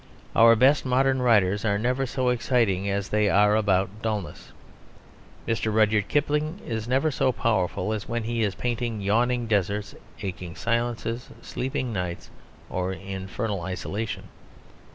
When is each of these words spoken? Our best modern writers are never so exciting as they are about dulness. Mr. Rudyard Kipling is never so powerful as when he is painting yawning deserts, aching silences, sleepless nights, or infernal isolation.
Our 0.35 0.55
best 0.55 0.83
modern 0.83 1.21
writers 1.21 1.63
are 1.63 1.77
never 1.77 2.07
so 2.07 2.29
exciting 2.29 2.89
as 2.89 3.09
they 3.09 3.29
are 3.29 3.55
about 3.55 4.01
dulness. 4.01 4.51
Mr. 5.47 5.71
Rudyard 5.71 6.07
Kipling 6.07 6.59
is 6.65 6.87
never 6.87 7.11
so 7.11 7.31
powerful 7.31 7.93
as 7.93 8.09
when 8.09 8.23
he 8.23 8.41
is 8.41 8.55
painting 8.55 9.01
yawning 9.01 9.45
deserts, 9.45 9.93
aching 10.23 10.55
silences, 10.55 11.29
sleepless 11.43 11.83
nights, 11.85 12.31
or 12.67 12.91
infernal 12.91 13.61
isolation. 13.61 14.23